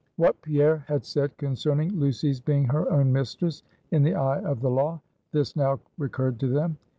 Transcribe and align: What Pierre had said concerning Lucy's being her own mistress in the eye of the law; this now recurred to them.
What 0.15 0.41
Pierre 0.41 0.83
had 0.87 1.05
said 1.05 1.37
concerning 1.37 1.95
Lucy's 1.99 2.39
being 2.39 2.63
her 2.63 2.91
own 2.91 3.13
mistress 3.13 3.61
in 3.91 4.01
the 4.01 4.15
eye 4.15 4.39
of 4.41 4.59
the 4.61 4.71
law; 4.71 4.99
this 5.31 5.55
now 5.55 5.79
recurred 5.95 6.39
to 6.39 6.47
them. 6.47 6.77